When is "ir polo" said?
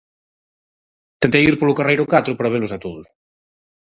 1.49-1.77